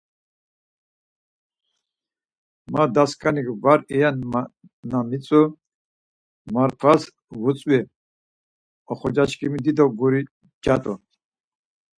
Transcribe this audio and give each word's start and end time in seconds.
Ma, 2.71 2.83
dasǩanik 2.93 3.47
var 3.63 3.79
iyen 3.95 4.17
na 4.89 4.99
mitzu, 5.09 5.41
Marfas 6.53 7.01
vutzvisi; 7.41 7.81
oxorzaşǩimi 8.91 9.59
dido 9.65 9.85
guri 9.97 10.21
cat̆u. 10.63 10.93